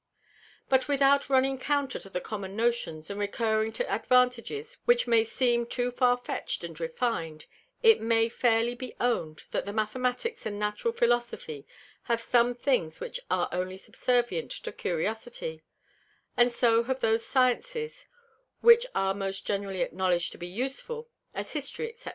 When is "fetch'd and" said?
6.17-6.75